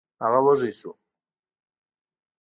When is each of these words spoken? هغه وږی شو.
هغه 0.21 0.39
وږی 0.45 0.71
شو. 0.79 0.91